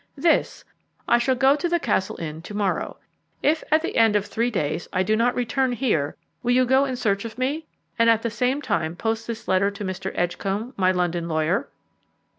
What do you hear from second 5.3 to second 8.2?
return here, will you go in search of me, and